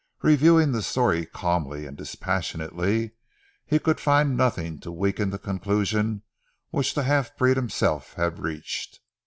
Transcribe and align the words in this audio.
Reviewing 0.23 0.71
the 0.71 0.81
story 0.81 1.27
calmly 1.27 1.85
and 1.85 1.95
dispassionately, 1.95 3.11
he 3.67 3.77
could 3.77 3.99
find 3.99 4.35
nothing 4.35 4.79
to 4.79 4.91
weaken 4.91 5.29
the 5.29 5.37
conclusion 5.37 6.23
which 6.71 6.95
the 6.95 7.03
half 7.03 7.37
breed 7.37 7.55
himself 7.55 8.13
had 8.13 8.39
reached. 8.39 8.99